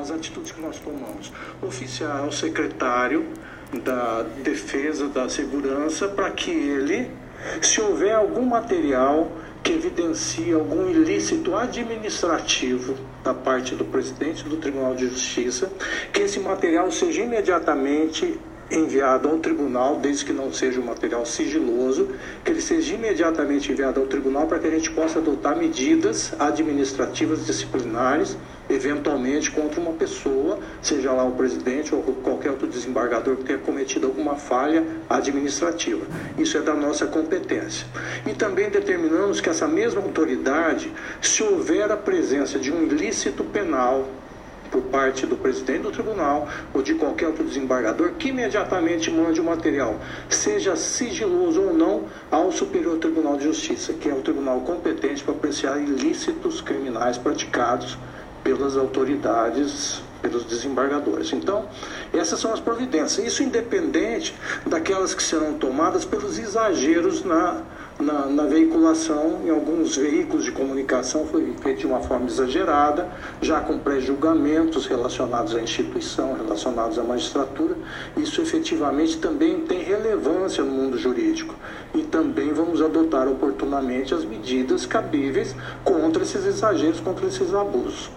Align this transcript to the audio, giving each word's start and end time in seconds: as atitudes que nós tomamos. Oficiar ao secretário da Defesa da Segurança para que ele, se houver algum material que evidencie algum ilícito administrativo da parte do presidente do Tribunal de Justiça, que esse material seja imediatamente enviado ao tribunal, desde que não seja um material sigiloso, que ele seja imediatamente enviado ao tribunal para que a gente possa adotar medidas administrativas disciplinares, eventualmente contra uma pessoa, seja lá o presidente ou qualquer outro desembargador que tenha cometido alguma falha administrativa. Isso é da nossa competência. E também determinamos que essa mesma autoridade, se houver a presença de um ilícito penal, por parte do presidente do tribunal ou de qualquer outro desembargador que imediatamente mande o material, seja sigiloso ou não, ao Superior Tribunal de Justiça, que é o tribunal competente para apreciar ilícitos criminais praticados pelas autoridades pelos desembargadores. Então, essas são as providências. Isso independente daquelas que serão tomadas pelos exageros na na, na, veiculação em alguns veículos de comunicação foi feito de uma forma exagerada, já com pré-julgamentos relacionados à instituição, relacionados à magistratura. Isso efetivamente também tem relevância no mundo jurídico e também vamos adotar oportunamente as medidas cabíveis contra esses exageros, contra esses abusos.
as 0.00 0.10
atitudes 0.10 0.52
que 0.52 0.60
nós 0.60 0.78
tomamos. 0.78 1.32
Oficiar 1.62 2.20
ao 2.20 2.32
secretário 2.32 3.26
da 3.84 4.22
Defesa 4.42 5.08
da 5.08 5.28
Segurança 5.28 6.08
para 6.08 6.30
que 6.30 6.50
ele, 6.50 7.10
se 7.60 7.80
houver 7.80 8.14
algum 8.14 8.44
material 8.44 9.30
que 9.62 9.72
evidencie 9.72 10.52
algum 10.52 10.88
ilícito 10.88 11.54
administrativo 11.54 12.96
da 13.22 13.34
parte 13.34 13.74
do 13.74 13.84
presidente 13.84 14.44
do 14.44 14.56
Tribunal 14.56 14.94
de 14.94 15.08
Justiça, 15.08 15.70
que 16.12 16.22
esse 16.22 16.40
material 16.40 16.90
seja 16.90 17.22
imediatamente 17.22 18.38
enviado 18.70 19.28
ao 19.28 19.38
tribunal, 19.38 19.96
desde 19.96 20.24
que 20.24 20.32
não 20.32 20.52
seja 20.52 20.80
um 20.80 20.84
material 20.84 21.24
sigiloso, 21.24 22.08
que 22.44 22.50
ele 22.50 22.60
seja 22.60 22.94
imediatamente 22.94 23.72
enviado 23.72 24.00
ao 24.00 24.06
tribunal 24.06 24.46
para 24.46 24.58
que 24.58 24.66
a 24.66 24.70
gente 24.70 24.90
possa 24.90 25.18
adotar 25.18 25.56
medidas 25.56 26.32
administrativas 26.38 27.46
disciplinares, 27.46 28.36
eventualmente 28.68 29.50
contra 29.50 29.80
uma 29.80 29.92
pessoa, 29.92 30.58
seja 30.82 31.12
lá 31.12 31.24
o 31.24 31.32
presidente 31.32 31.94
ou 31.94 32.02
qualquer 32.02 32.50
outro 32.50 32.66
desembargador 32.66 33.36
que 33.36 33.44
tenha 33.44 33.58
cometido 33.58 34.06
alguma 34.06 34.36
falha 34.36 34.84
administrativa. 35.08 36.04
Isso 36.36 36.58
é 36.58 36.60
da 36.60 36.74
nossa 36.74 37.06
competência. 37.06 37.86
E 38.26 38.34
também 38.34 38.68
determinamos 38.68 39.40
que 39.40 39.48
essa 39.48 39.66
mesma 39.66 40.02
autoridade, 40.02 40.92
se 41.22 41.42
houver 41.42 41.90
a 41.90 41.96
presença 41.96 42.58
de 42.58 42.70
um 42.70 42.82
ilícito 42.82 43.42
penal, 43.44 44.06
por 44.70 44.82
parte 44.82 45.26
do 45.26 45.36
presidente 45.36 45.82
do 45.82 45.90
tribunal 45.90 46.48
ou 46.72 46.82
de 46.82 46.94
qualquer 46.94 47.26
outro 47.26 47.44
desembargador 47.44 48.12
que 48.12 48.28
imediatamente 48.28 49.10
mande 49.10 49.40
o 49.40 49.44
material, 49.44 49.96
seja 50.28 50.76
sigiloso 50.76 51.60
ou 51.62 51.74
não, 51.74 52.04
ao 52.30 52.52
Superior 52.52 52.98
Tribunal 52.98 53.36
de 53.36 53.44
Justiça, 53.44 53.92
que 53.92 54.08
é 54.08 54.12
o 54.12 54.20
tribunal 54.20 54.60
competente 54.60 55.22
para 55.22 55.34
apreciar 55.34 55.78
ilícitos 55.78 56.60
criminais 56.60 57.18
praticados 57.18 57.98
pelas 58.42 58.76
autoridades 58.76 60.02
pelos 60.20 60.44
desembargadores. 60.44 61.32
Então, 61.32 61.66
essas 62.12 62.40
são 62.40 62.52
as 62.52 62.60
providências. 62.60 63.24
Isso 63.24 63.42
independente 63.42 64.34
daquelas 64.66 65.14
que 65.14 65.22
serão 65.22 65.54
tomadas 65.54 66.04
pelos 66.04 66.38
exageros 66.38 67.24
na 67.24 67.62
na, 68.00 68.26
na, 68.26 68.44
veiculação 68.44 69.40
em 69.44 69.50
alguns 69.50 69.96
veículos 69.96 70.44
de 70.44 70.52
comunicação 70.52 71.26
foi 71.26 71.52
feito 71.60 71.80
de 71.80 71.86
uma 71.86 72.00
forma 72.00 72.26
exagerada, 72.26 73.08
já 73.42 73.60
com 73.60 73.78
pré-julgamentos 73.78 74.86
relacionados 74.86 75.54
à 75.54 75.60
instituição, 75.60 76.34
relacionados 76.34 76.98
à 76.98 77.02
magistratura. 77.02 77.74
Isso 78.16 78.40
efetivamente 78.40 79.18
também 79.18 79.60
tem 79.62 79.82
relevância 79.82 80.62
no 80.62 80.70
mundo 80.70 80.96
jurídico 80.96 81.54
e 81.94 82.02
também 82.02 82.52
vamos 82.52 82.80
adotar 82.80 83.26
oportunamente 83.26 84.14
as 84.14 84.24
medidas 84.24 84.86
cabíveis 84.86 85.54
contra 85.84 86.22
esses 86.22 86.46
exageros, 86.46 87.00
contra 87.00 87.26
esses 87.26 87.52
abusos. 87.52 88.10